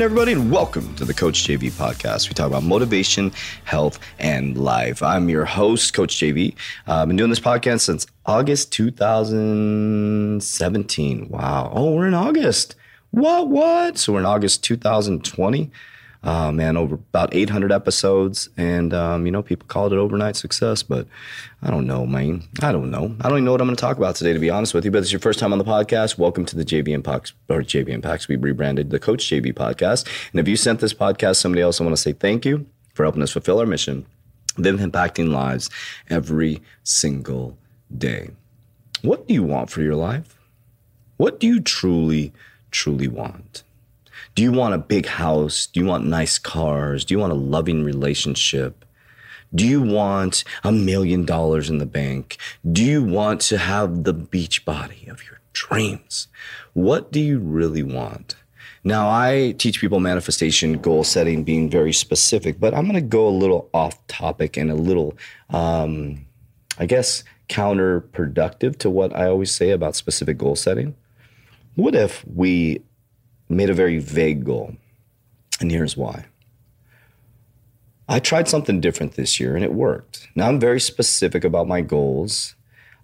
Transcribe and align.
morning, 0.00 0.12
everybody, 0.12 0.32
and 0.32 0.50
welcome 0.50 0.94
to 0.94 1.04
the 1.04 1.12
Coach 1.12 1.46
JV 1.46 1.70
podcast. 1.72 2.30
We 2.30 2.32
talk 2.32 2.46
about 2.46 2.62
motivation, 2.62 3.32
health, 3.64 3.98
and 4.18 4.56
life. 4.56 5.02
I'm 5.02 5.28
your 5.28 5.44
host, 5.44 5.92
Coach 5.92 6.16
JV. 6.16 6.54
Uh, 6.88 7.02
I've 7.02 7.08
been 7.08 7.18
doing 7.18 7.28
this 7.28 7.38
podcast 7.38 7.80
since 7.80 8.06
August 8.24 8.72
2017. 8.72 11.28
Wow. 11.28 11.70
Oh, 11.74 11.92
we're 11.92 12.06
in 12.06 12.14
August. 12.14 12.76
What? 13.10 13.50
What? 13.50 13.98
So 13.98 14.14
we're 14.14 14.20
in 14.20 14.24
August 14.24 14.64
2020 14.64 15.70
uh, 16.22 16.52
man, 16.52 16.76
over 16.76 16.96
about 16.96 17.34
800 17.34 17.72
episodes. 17.72 18.50
And, 18.56 18.92
um, 18.92 19.24
you 19.24 19.32
know, 19.32 19.42
people 19.42 19.66
called 19.68 19.92
it 19.92 19.96
overnight 19.96 20.36
success, 20.36 20.82
but 20.82 21.06
I 21.62 21.70
don't 21.70 21.86
know, 21.86 22.06
man. 22.06 22.44
I 22.62 22.72
don't 22.72 22.90
know. 22.90 23.16
I 23.20 23.28
don't 23.28 23.38
even 23.38 23.44
know 23.46 23.52
what 23.52 23.60
I'm 23.60 23.66
going 23.66 23.76
to 23.76 23.80
talk 23.80 23.96
about 23.96 24.16
today, 24.16 24.32
to 24.32 24.38
be 24.38 24.50
honest 24.50 24.74
with 24.74 24.84
you. 24.84 24.90
But 24.90 24.98
it's 24.98 25.12
your 25.12 25.20
first 25.20 25.38
time 25.38 25.52
on 25.52 25.58
the 25.58 25.64
podcast. 25.64 26.18
Welcome 26.18 26.44
to 26.46 26.56
the 26.56 26.64
JV 26.64 26.88
Impacts, 26.88 27.32
or 27.48 27.62
JV 27.62 27.88
Impacts. 27.88 28.28
We 28.28 28.36
rebranded 28.36 28.90
the 28.90 28.98
Coach 28.98 29.24
JV 29.24 29.54
podcast. 29.54 30.06
And 30.32 30.40
if 30.40 30.46
you 30.46 30.56
sent 30.56 30.80
this 30.80 30.92
podcast 30.92 31.36
somebody 31.36 31.62
else, 31.62 31.80
I 31.80 31.84
want 31.84 31.96
to 31.96 32.02
say 32.02 32.12
thank 32.12 32.44
you 32.44 32.66
for 32.92 33.04
helping 33.04 33.22
us 33.22 33.32
fulfill 33.32 33.58
our 33.58 33.66
mission, 33.66 34.04
them 34.56 34.78
impacting 34.78 35.32
lives 35.32 35.70
every 36.10 36.60
single 36.82 37.56
day. 37.96 38.30
What 39.00 39.26
do 39.26 39.32
you 39.32 39.42
want 39.42 39.70
for 39.70 39.80
your 39.80 39.96
life? 39.96 40.38
What 41.16 41.40
do 41.40 41.46
you 41.46 41.60
truly, 41.60 42.32
truly 42.70 43.08
want? 43.08 43.62
Do 44.34 44.42
you 44.42 44.52
want 44.52 44.74
a 44.74 44.78
big 44.78 45.06
house? 45.06 45.66
Do 45.66 45.80
you 45.80 45.86
want 45.86 46.06
nice 46.06 46.38
cars? 46.38 47.04
Do 47.04 47.14
you 47.14 47.18
want 47.18 47.32
a 47.32 47.36
loving 47.36 47.84
relationship? 47.84 48.84
Do 49.54 49.66
you 49.66 49.82
want 49.82 50.44
a 50.62 50.70
million 50.70 51.24
dollars 51.24 51.68
in 51.68 51.78
the 51.78 51.86
bank? 51.86 52.36
Do 52.70 52.84
you 52.84 53.02
want 53.02 53.40
to 53.42 53.58
have 53.58 54.04
the 54.04 54.12
beach 54.12 54.64
body 54.64 55.06
of 55.08 55.24
your 55.24 55.40
dreams? 55.52 56.28
What 56.72 57.10
do 57.10 57.20
you 57.20 57.40
really 57.40 57.82
want? 57.82 58.36
Now, 58.82 59.10
I 59.10 59.54
teach 59.58 59.80
people 59.80 60.00
manifestation, 60.00 60.78
goal 60.78 61.04
setting, 61.04 61.44
being 61.44 61.68
very 61.68 61.92
specific, 61.92 62.58
but 62.58 62.72
I'm 62.72 62.84
going 62.84 62.94
to 62.94 63.02
go 63.02 63.28
a 63.28 63.30
little 63.30 63.68
off 63.74 64.06
topic 64.06 64.56
and 64.56 64.70
a 64.70 64.74
little, 64.74 65.18
um, 65.50 66.24
I 66.78 66.86
guess, 66.86 67.22
counterproductive 67.50 68.78
to 68.78 68.88
what 68.88 69.14
I 69.14 69.26
always 69.26 69.52
say 69.52 69.70
about 69.70 69.96
specific 69.96 70.38
goal 70.38 70.56
setting. 70.56 70.94
What 71.74 71.94
if 71.94 72.24
we 72.26 72.82
made 73.50 73.70
a 73.70 73.74
very 73.74 73.98
vague 73.98 74.44
goal. 74.44 74.76
And 75.60 75.70
here's 75.70 75.96
why. 75.96 76.26
I 78.08 78.18
tried 78.18 78.48
something 78.48 78.80
different 78.80 79.14
this 79.14 79.38
year 79.38 79.54
and 79.54 79.64
it 79.64 79.72
worked. 79.72 80.28
Now 80.34 80.48
I'm 80.48 80.58
very 80.58 80.80
specific 80.80 81.44
about 81.44 81.68
my 81.68 81.80
goals. 81.80 82.56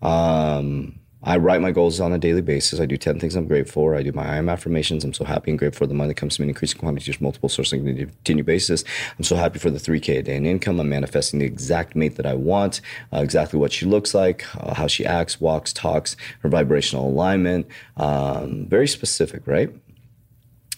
Um, 0.00 0.98
I 1.26 1.38
write 1.38 1.62
my 1.62 1.72
goals 1.72 2.00
on 2.00 2.12
a 2.12 2.18
daily 2.18 2.42
basis. 2.42 2.80
I 2.80 2.86
do 2.86 2.98
10 2.98 3.18
things 3.18 3.34
I'm 3.34 3.46
grateful 3.46 3.82
for. 3.82 3.94
I 3.96 4.02
do 4.02 4.12
my 4.12 4.26
I 4.26 4.36
am 4.36 4.48
affirmations. 4.48 5.04
I'm 5.04 5.14
so 5.14 5.24
happy 5.24 5.50
and 5.50 5.58
grateful 5.58 5.84
for 5.84 5.86
the 5.86 5.94
money 5.94 6.08
that 6.08 6.16
comes 6.16 6.36
to 6.36 6.42
me 6.42 6.44
in 6.44 6.50
increasing 6.50 6.78
quantities, 6.78 7.20
multiple 7.20 7.48
sources 7.48 7.80
on 7.80 7.88
a 7.88 7.94
continued 7.94 8.44
basis. 8.44 8.84
I'm 9.18 9.24
so 9.24 9.36
happy 9.36 9.58
for 9.58 9.70
the 9.70 9.78
3K 9.78 10.18
a 10.18 10.22
day 10.22 10.36
in 10.36 10.44
income. 10.44 10.78
I'm 10.80 10.88
manifesting 10.90 11.38
the 11.38 11.46
exact 11.46 11.96
mate 11.96 12.16
that 12.16 12.26
I 12.26 12.34
want, 12.34 12.82
uh, 13.12 13.20
exactly 13.20 13.58
what 13.58 13.72
she 13.72 13.86
looks 13.86 14.14
like, 14.14 14.44
uh, 14.56 14.74
how 14.74 14.86
she 14.86 15.06
acts, 15.06 15.40
walks, 15.40 15.72
talks, 15.72 16.14
her 16.40 16.48
vibrational 16.50 17.08
alignment. 17.08 17.66
Um, 17.96 18.66
very 18.66 18.88
specific, 18.88 19.46
right? 19.46 19.70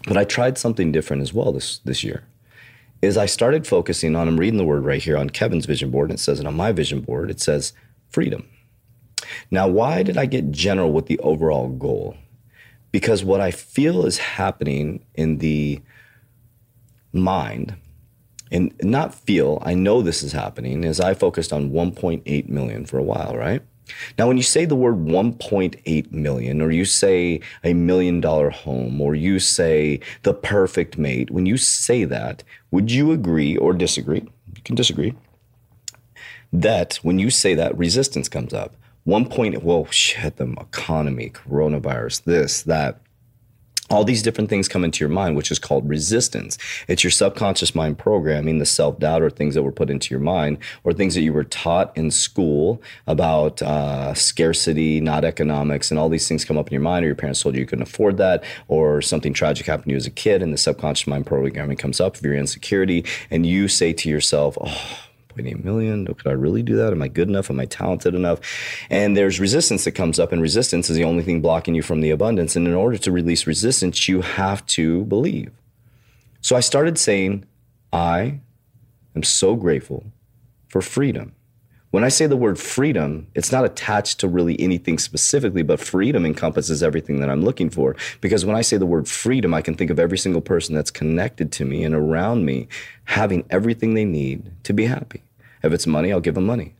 But 0.07 0.17
I 0.17 0.25
tried 0.25 0.57
something 0.57 0.93
different 0.93 1.23
as 1.23 1.35
well 1.35 1.53
this 1.53 1.79
this 1.79 2.05
year. 2.05 2.25
Is 3.03 3.17
I 3.17 3.27
started 3.27 3.67
focusing 3.67 4.17
on 4.17 4.29
I'm 4.29 4.41
reading 4.41 4.57
the 4.57 4.65
word 4.65 4.85
right 4.85 5.03
here 5.03 5.17
on 5.17 5.31
Kevin's 5.31 5.67
vision 5.67 5.91
board 5.91 6.11
and 6.11 6.19
it 6.19 6.23
says 6.23 6.41
it 6.41 6.47
on 6.47 6.57
my 6.57 6.73
vision 6.73 7.01
board 7.01 7.31
it 7.31 7.41
says 7.41 7.73
freedom. 8.09 8.49
Now, 9.51 9.69
why 9.69 10.03
did 10.03 10.17
I 10.17 10.27
get 10.27 10.51
general 10.51 10.93
with 10.93 11.07
the 11.07 11.19
overall 11.19 11.69
goal? 11.69 12.17
Because 12.93 13.25
what 13.25 13.41
I 13.41 13.51
feel 13.51 14.07
is 14.07 14.19
happening 14.19 15.05
in 15.15 15.39
the 15.39 15.83
mind 17.13 17.77
and 18.51 18.73
not 18.83 19.15
feel, 19.15 19.61
I 19.63 19.75
know 19.75 20.03
this 20.03 20.23
is 20.23 20.33
happening, 20.33 20.85
is 20.85 21.01
I 21.01 21.15
focused 21.15 21.53
on 21.53 21.71
1.8 21.71 22.49
million 22.49 22.87
for 22.87 22.99
a 22.99 23.03
while, 23.03 23.37
right? 23.37 23.63
Now, 24.19 24.29
when 24.29 24.37
you 24.37 24.43
say 24.43 24.65
the 24.65 24.77
word 24.77 24.97
1.8 24.97 26.13
million, 26.13 26.61
or 26.61 26.71
you 26.71 26.85
say 26.85 27.41
a 27.63 27.75
million 27.75 28.21
dollar 28.21 28.51
home, 28.51 29.01
or 29.01 29.15
you 29.15 29.39
say 29.39 30.01
the 30.23 30.35
perfect 30.35 30.99
mate, 30.99 31.31
when 31.31 31.47
you 31.47 31.57
say 31.57 32.05
that, 32.05 32.43
would 32.71 32.91
you 32.91 33.13
agree 33.13 33.57
or 33.57 33.73
disagree? 33.73 34.23
You 34.55 34.63
can 34.65 34.75
disagree. 34.75 35.15
That 36.53 36.97
when 36.97 37.19
you 37.19 37.31
say 37.31 37.55
that, 37.55 37.77
resistance 37.77 38.29
comes 38.29 38.53
up. 38.53 38.77
One 39.05 39.29
point, 39.29 39.63
well, 39.63 39.87
shit, 39.87 40.37
the 40.37 40.51
economy, 40.53 41.31
coronavirus, 41.31 42.25
this, 42.25 42.63
that 42.63 43.01
all 43.91 44.05
these 44.05 44.23
different 44.23 44.51
things 44.51 44.69
come 44.69 44.85
into 44.85 45.01
your 45.01 45.09
mind, 45.09 45.37
which 45.37 45.51
is 45.51 45.59
called 45.59 45.89
resistance. 45.89 46.59
It's 46.89 47.05
your 47.05 47.11
subconscious 47.11 47.75
mind 47.75 47.99
programming, 47.99 48.59
the 48.59 48.67
self 48.67 48.99
doubt 48.99 49.23
or 49.23 49.31
things 49.31 49.55
that 49.55 49.63
were 49.63 49.73
put 49.73 49.91
into 49.91 50.13
your 50.13 50.21
mind, 50.21 50.59
or 50.85 50.93
things 50.93 51.15
that 51.15 51.23
you 51.23 51.33
were 51.33 51.45
taught 51.45 51.97
in 51.97 52.11
school 52.11 52.83
about 53.07 53.63
uh, 53.63 54.15
scarcity, 54.15 55.01
not 55.01 55.25
economics, 55.25 55.91
and 55.91 55.99
all 55.99 56.09
these 56.09 56.27
things 56.27 56.45
come 56.45 56.59
up 56.59 56.69
in 56.69 56.73
your 56.73 56.83
mind, 56.83 57.05
or 57.05 57.09
your 57.09 57.17
parents 57.17 57.43
told 57.43 57.55
you 57.55 57.61
you 57.61 57.67
couldn't 57.67 57.89
afford 57.89 58.17
that, 58.19 58.43
or 58.69 59.01
something 59.01 59.33
tragic 59.33 59.67
happened 59.67 59.87
to 59.87 59.91
you 59.91 59.97
as 59.97 60.07
a 60.07 60.11
kid, 60.11 60.43
and 60.43 60.53
the 60.53 60.59
subconscious 60.59 61.07
mind 61.07 61.27
programming 61.27 61.77
comes 61.77 62.01
up 62.01 62.17
of 62.17 62.23
your 62.23 62.35
insecurity, 62.35 63.05
and 63.31 63.47
you 63.47 63.69
say 63.69 63.93
to 63.93 64.09
yourself, 64.09 64.59
oh, 64.61 65.06
1.8 65.37 65.65
million. 65.65 66.07
Could 66.07 66.27
I 66.27 66.33
really 66.33 66.63
do 66.63 66.77
that? 66.77 66.93
Am 66.93 67.03
I 67.03 67.09
good 67.09 67.29
enough? 67.29 67.51
Am 67.51 67.61
I 67.61 67.67
talented 67.67 68.15
enough? 68.15 68.41
And 68.91 69.17
there's 69.17 69.41
resistance 69.41 69.85
that 69.85 69.93
comes 69.93 70.19
up, 70.19 70.33
and 70.33 70.41
resistance 70.41 70.91
is 70.91 70.97
the 70.97 71.05
only 71.05 71.23
thing 71.23 71.41
blocking 71.41 71.75
you 71.75 71.83
from 71.83 72.01
the 72.01 72.11
abundance. 72.11 72.57
And 72.57 72.67
in 72.67 72.75
order 72.75 72.99
to 72.99 73.13
release 73.13 73.47
resistance, 73.47 74.09
you 74.09 74.23
have 74.23 74.65
to 74.67 75.05
believe. 75.05 75.53
So 76.41 76.57
I 76.57 76.61
started 76.61 76.99
saying, 76.99 77.45
I 77.93 78.41
am 79.15 79.23
so 79.23 79.57
grateful 79.57 80.05
for 80.69 80.83
freedom. 80.83 81.35
When 81.93 82.05
I 82.05 82.09
say 82.09 82.27
the 82.27 82.37
word 82.37 82.59
freedom, 82.59 83.29
it's 83.35 83.53
not 83.53 83.65
attached 83.65 84.21
to 84.21 84.29
really 84.29 84.61
anything 84.61 84.99
specifically, 84.99 85.63
but 85.63 85.81
freedom 85.81 86.27
encompasses 86.27 86.83
everything 86.83 87.21
that 87.21 87.31
I'm 87.31 87.43
looking 87.43 87.71
for. 87.71 87.97
Because 88.21 88.45
when 88.45 88.57
I 88.57 88.61
say 88.61 88.77
the 88.77 88.85
word 88.85 89.09
freedom, 89.09 89.55
I 89.55 89.63
can 89.63 89.75
think 89.75 89.91
of 89.91 89.99
every 89.99 90.19
single 90.19 90.43
person 90.43 90.75
that's 90.75 90.91
connected 90.91 91.53
to 91.53 91.65
me 91.65 91.85
and 91.85 91.95
around 91.95 92.45
me 92.45 92.69
having 93.05 93.47
everything 93.51 93.95
they 93.95 94.05
need 94.05 94.51
to 94.65 94.75
be 94.75 94.85
happy. 94.85 95.23
If 95.63 95.73
it's 95.73 95.87
money, 95.87 96.13
I'll 96.13 96.21
give 96.21 96.35
them 96.35 96.47
money. 96.47 96.75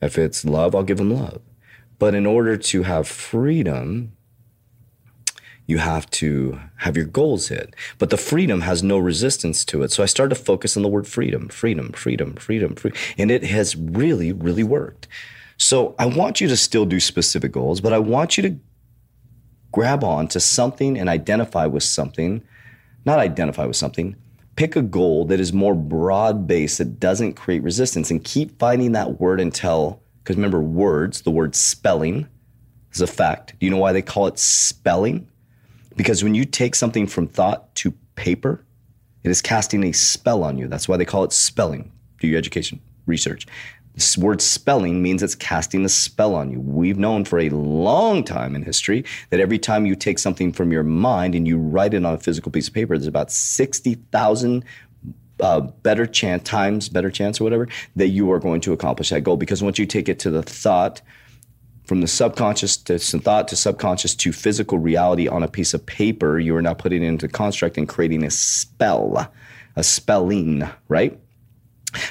If 0.00 0.18
it's 0.18 0.44
love, 0.44 0.74
I'll 0.74 0.82
give 0.82 0.98
them 0.98 1.14
love. 1.14 1.42
But 1.98 2.14
in 2.14 2.26
order 2.26 2.56
to 2.56 2.82
have 2.84 3.06
freedom, 3.06 4.12
you 5.66 5.78
have 5.78 6.10
to 6.10 6.58
have 6.78 6.96
your 6.96 7.06
goals 7.06 7.48
hit. 7.48 7.76
But 7.98 8.10
the 8.10 8.16
freedom 8.16 8.62
has 8.62 8.82
no 8.82 8.98
resistance 8.98 9.64
to 9.66 9.82
it. 9.82 9.92
So 9.92 10.02
I 10.02 10.06
started 10.06 10.34
to 10.34 10.42
focus 10.42 10.76
on 10.76 10.82
the 10.82 10.88
word 10.88 11.06
freedom, 11.06 11.48
freedom, 11.48 11.92
freedom, 11.92 12.34
freedom. 12.34 12.98
And 13.16 13.30
it 13.30 13.44
has 13.44 13.76
really, 13.76 14.32
really 14.32 14.64
worked. 14.64 15.06
So 15.58 15.94
I 15.98 16.06
want 16.06 16.40
you 16.40 16.48
to 16.48 16.56
still 16.56 16.86
do 16.86 16.98
specific 16.98 17.52
goals, 17.52 17.80
but 17.80 17.92
I 17.92 17.98
want 17.98 18.36
you 18.36 18.42
to 18.44 18.56
grab 19.72 20.02
on 20.02 20.26
to 20.28 20.40
something 20.40 20.98
and 20.98 21.08
identify 21.08 21.66
with 21.66 21.82
something, 21.82 22.42
not 23.04 23.18
identify 23.18 23.66
with 23.66 23.76
something, 23.76 24.16
pick 24.60 24.76
a 24.76 24.82
goal 24.82 25.24
that 25.24 25.40
is 25.40 25.54
more 25.54 25.74
broad 25.74 26.46
based, 26.46 26.76
that 26.76 27.00
doesn't 27.00 27.32
create 27.32 27.62
resistance, 27.62 28.10
and 28.10 28.22
keep 28.22 28.58
finding 28.58 28.92
that 28.92 29.18
word 29.18 29.40
until, 29.40 30.02
because 30.18 30.36
remember, 30.36 30.60
words, 30.60 31.22
the 31.22 31.30
word 31.30 31.54
spelling 31.54 32.28
is 32.92 33.00
a 33.00 33.06
fact. 33.06 33.54
Do 33.58 33.64
you 33.64 33.70
know 33.70 33.78
why 33.78 33.94
they 33.94 34.02
call 34.02 34.26
it 34.26 34.38
spelling? 34.38 35.26
Because 35.96 36.22
when 36.22 36.34
you 36.34 36.44
take 36.44 36.74
something 36.74 37.06
from 37.06 37.26
thought 37.26 37.74
to 37.76 37.94
paper, 38.16 38.62
it 39.24 39.30
is 39.30 39.40
casting 39.40 39.82
a 39.82 39.92
spell 39.92 40.44
on 40.44 40.58
you. 40.58 40.68
That's 40.68 40.86
why 40.86 40.98
they 40.98 41.06
call 41.06 41.24
it 41.24 41.32
spelling. 41.32 41.90
Do 42.20 42.28
your 42.28 42.36
education 42.36 42.82
research. 43.06 43.46
This 44.00 44.16
word 44.16 44.40
spelling 44.40 45.02
means 45.02 45.22
it's 45.22 45.34
casting 45.34 45.84
a 45.84 45.88
spell 45.90 46.34
on 46.34 46.50
you. 46.50 46.58
We've 46.58 46.96
known 46.96 47.26
for 47.26 47.38
a 47.38 47.50
long 47.50 48.24
time 48.24 48.56
in 48.56 48.62
history 48.62 49.04
that 49.28 49.40
every 49.40 49.58
time 49.58 49.84
you 49.84 49.94
take 49.94 50.18
something 50.18 50.54
from 50.54 50.72
your 50.72 50.82
mind 50.82 51.34
and 51.34 51.46
you 51.46 51.58
write 51.58 51.92
it 51.92 52.02
on 52.02 52.14
a 52.14 52.18
physical 52.18 52.50
piece 52.50 52.66
of 52.66 52.72
paper, 52.72 52.96
there's 52.96 53.06
about 53.06 53.30
60,000 53.30 54.64
uh, 55.40 55.60
better 55.60 56.06
chance, 56.06 56.48
times 56.48 56.88
better 56.88 57.10
chance 57.10 57.42
or 57.42 57.44
whatever, 57.44 57.68
that 57.94 58.08
you 58.08 58.32
are 58.32 58.38
going 58.38 58.62
to 58.62 58.72
accomplish 58.72 59.10
that 59.10 59.22
goal. 59.22 59.36
Because 59.36 59.62
once 59.62 59.78
you 59.78 59.84
take 59.84 60.08
it 60.08 60.18
to 60.20 60.30
the 60.30 60.42
thought, 60.42 61.02
from 61.84 62.00
the 62.00 62.08
subconscious 62.08 62.78
to 62.78 62.98
some 62.98 63.20
thought 63.20 63.48
to 63.48 63.56
subconscious 63.56 64.14
to 64.14 64.32
physical 64.32 64.78
reality 64.78 65.28
on 65.28 65.42
a 65.42 65.48
piece 65.48 65.74
of 65.74 65.84
paper, 65.84 66.38
you 66.38 66.56
are 66.56 66.62
now 66.62 66.72
putting 66.72 67.02
it 67.02 67.06
into 67.06 67.28
construct 67.28 67.76
and 67.76 67.86
creating 67.86 68.24
a 68.24 68.30
spell, 68.30 69.30
a 69.76 69.82
spelling, 69.82 70.66
right? 70.88 71.20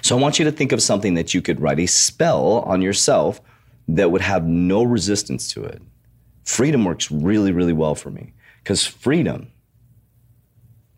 So 0.02 0.18
I 0.18 0.20
want 0.20 0.40
you 0.40 0.46
to 0.46 0.52
think 0.52 0.72
of 0.72 0.82
something 0.82 1.14
that 1.14 1.34
you 1.34 1.42
could 1.42 1.62
write 1.62 1.80
a 1.80 1.86
spell 1.86 2.60
on 2.66 2.82
yourself 2.82 3.42
that 3.88 4.12
would 4.12 4.22
have 4.22 4.46
no 4.46 4.84
resistance 4.84 5.52
to 5.54 5.64
it. 5.64 5.82
Freedom 6.44 6.86
works 6.86 7.12
really, 7.12 7.52
really 7.52 7.74
well 7.74 7.96
for 7.96 8.12
me 8.12 8.34
because 8.64 8.86
freedom 8.86 9.52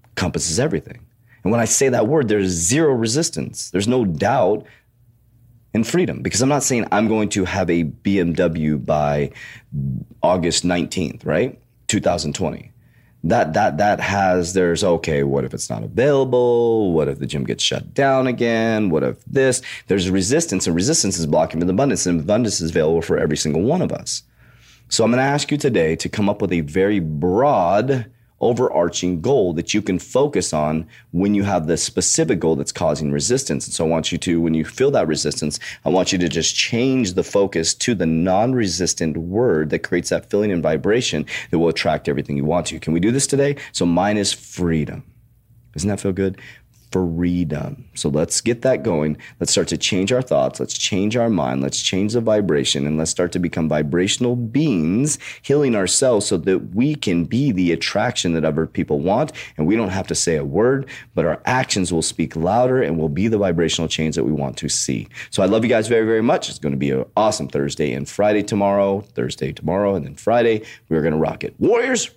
encompasses 0.09 0.59
everything. 0.59 1.05
And 1.43 1.51
when 1.51 1.61
I 1.61 1.65
say 1.65 1.89
that 1.89 2.07
word, 2.07 2.27
there's 2.27 2.49
zero 2.49 2.93
resistance. 2.93 3.71
There's 3.71 3.87
no 3.87 4.05
doubt 4.05 4.65
in 5.73 5.83
freedom 5.83 6.21
because 6.21 6.41
I'm 6.41 6.49
not 6.49 6.63
saying 6.63 6.85
I'm 6.91 7.07
going 7.07 7.29
to 7.29 7.45
have 7.45 7.69
a 7.69 7.85
BMW 7.85 8.83
by 8.83 9.31
August 10.21 10.65
19th, 10.65 11.25
right? 11.25 11.59
2020. 11.87 12.71
That 13.23 13.53
that 13.53 13.77
that 13.77 13.99
has 13.99 14.53
there's 14.53 14.83
okay, 14.83 15.23
what 15.23 15.45
if 15.45 15.53
it's 15.53 15.69
not 15.69 15.83
available? 15.83 16.91
What 16.91 17.07
if 17.07 17.19
the 17.19 17.27
gym 17.27 17.43
gets 17.43 17.63
shut 17.63 17.93
down 17.93 18.25
again? 18.25 18.89
What 18.89 19.03
if 19.03 19.23
this? 19.25 19.61
There's 19.87 20.09
resistance, 20.09 20.65
and 20.65 20.75
resistance 20.75 21.19
is 21.19 21.27
blocking 21.27 21.59
the 21.59 21.69
abundance, 21.69 22.07
and 22.07 22.19
abundance 22.19 22.61
is 22.61 22.71
available 22.71 23.03
for 23.03 23.19
every 23.19 23.37
single 23.37 23.61
one 23.61 23.83
of 23.83 23.91
us. 23.91 24.23
So 24.89 25.03
I'm 25.03 25.11
going 25.11 25.23
to 25.23 25.23
ask 25.23 25.51
you 25.51 25.57
today 25.57 25.95
to 25.95 26.09
come 26.09 26.29
up 26.29 26.41
with 26.41 26.51
a 26.51 26.61
very 26.61 26.99
broad 26.99 28.11
overarching 28.41 29.21
goal 29.21 29.53
that 29.53 29.73
you 29.73 29.81
can 29.81 29.99
focus 29.99 30.51
on 30.51 30.87
when 31.11 31.33
you 31.33 31.43
have 31.43 31.67
the 31.67 31.77
specific 31.77 32.39
goal 32.39 32.55
that's 32.55 32.71
causing 32.71 33.11
resistance. 33.11 33.67
And 33.67 33.73
so 33.73 33.85
I 33.85 33.87
want 33.87 34.11
you 34.11 34.17
to, 34.19 34.41
when 34.41 34.53
you 34.53 34.65
feel 34.65 34.91
that 34.91 35.07
resistance, 35.07 35.59
I 35.85 35.89
want 35.89 36.11
you 36.11 36.17
to 36.17 36.27
just 36.27 36.55
change 36.55 37.13
the 37.13 37.23
focus 37.23 37.73
to 37.75 37.95
the 37.95 38.05
non 38.05 38.53
resistant 38.53 39.15
word 39.15 39.69
that 39.69 39.79
creates 39.79 40.09
that 40.09 40.29
feeling 40.29 40.51
and 40.51 40.63
vibration 40.63 41.25
that 41.51 41.59
will 41.59 41.69
attract 41.69 42.09
everything 42.09 42.35
you 42.35 42.45
want 42.45 42.67
to. 42.67 42.79
Can 42.79 42.93
we 42.93 42.99
do 42.99 43.11
this 43.11 43.27
today? 43.27 43.55
So 43.71 43.85
mine 43.85 44.17
is 44.17 44.33
freedom. 44.33 45.03
Doesn't 45.73 45.89
that 45.89 46.01
feel 46.01 46.11
good? 46.11 46.37
Freedom. 46.91 47.85
So 47.93 48.09
let's 48.09 48.41
get 48.41 48.61
that 48.63 48.83
going. 48.83 49.17
Let's 49.39 49.51
start 49.51 49.67
to 49.69 49.77
change 49.77 50.11
our 50.11 50.21
thoughts. 50.21 50.59
Let's 50.59 50.77
change 50.77 51.15
our 51.15 51.29
mind. 51.29 51.61
Let's 51.61 51.81
change 51.81 52.13
the 52.13 52.21
vibration 52.21 52.85
and 52.85 52.97
let's 52.97 53.11
start 53.11 53.31
to 53.33 53.39
become 53.39 53.69
vibrational 53.69 54.35
beings, 54.35 55.17
healing 55.41 55.75
ourselves 55.75 56.25
so 56.25 56.37
that 56.37 56.75
we 56.75 56.95
can 56.95 57.25
be 57.25 57.51
the 57.51 57.71
attraction 57.71 58.33
that 58.33 58.45
other 58.45 58.65
people 58.65 58.99
want. 58.99 59.31
And 59.57 59.67
we 59.67 59.75
don't 59.75 59.89
have 59.89 60.07
to 60.07 60.15
say 60.15 60.35
a 60.35 60.43
word, 60.43 60.89
but 61.15 61.25
our 61.25 61.41
actions 61.45 61.93
will 61.93 62.01
speak 62.01 62.35
louder 62.35 62.81
and 62.81 62.97
will 62.97 63.09
be 63.09 63.27
the 63.27 63.37
vibrational 63.37 63.87
change 63.87 64.15
that 64.15 64.23
we 64.23 64.31
want 64.31 64.57
to 64.57 64.69
see. 64.69 65.07
So 65.29 65.41
I 65.41 65.45
love 65.45 65.63
you 65.63 65.69
guys 65.69 65.87
very, 65.87 66.05
very 66.05 66.21
much. 66.21 66.49
It's 66.49 66.59
going 66.59 66.73
to 66.73 66.77
be 66.77 66.91
an 66.91 67.05
awesome 67.15 67.47
Thursday 67.47 67.93
and 67.93 68.07
Friday 68.07 68.43
tomorrow, 68.43 69.01
Thursday 69.01 69.51
tomorrow, 69.53 69.95
and 69.95 70.05
then 70.05 70.15
Friday. 70.15 70.63
We're 70.89 71.01
going 71.01 71.13
to 71.13 71.19
rock 71.19 71.43
it. 71.43 71.55
Warriors. 71.59 72.11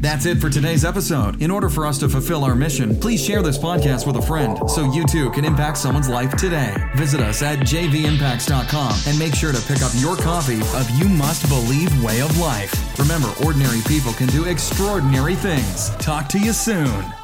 That's 0.00 0.26
it 0.26 0.38
for 0.38 0.50
today's 0.50 0.84
episode. 0.84 1.40
In 1.40 1.50
order 1.50 1.68
for 1.68 1.86
us 1.86 1.98
to 1.98 2.08
fulfill 2.08 2.44
our 2.44 2.54
mission, 2.54 2.98
please 2.98 3.24
share 3.24 3.42
this 3.42 3.58
podcast 3.58 4.06
with 4.06 4.17
a 4.18 4.22
friend 4.22 4.58
so 4.68 4.92
you 4.92 5.04
too 5.04 5.30
can 5.30 5.44
impact 5.44 5.78
someone's 5.78 6.08
life 6.08 6.36
today. 6.36 6.74
Visit 6.94 7.20
us 7.20 7.42
at 7.42 7.58
jvimpacts.com 7.60 9.00
and 9.06 9.18
make 9.18 9.34
sure 9.34 9.52
to 9.52 9.62
pick 9.62 9.82
up 9.82 9.92
your 9.94 10.16
copy 10.16 10.60
of 10.60 10.90
You 10.90 11.08
Must 11.08 11.48
Believe 11.48 12.02
Way 12.02 12.20
of 12.20 12.38
Life. 12.38 12.98
Remember, 12.98 13.32
ordinary 13.44 13.80
people 13.86 14.12
can 14.12 14.26
do 14.28 14.44
extraordinary 14.44 15.34
things. 15.34 15.90
Talk 15.96 16.28
to 16.28 16.38
you 16.38 16.52
soon. 16.52 17.17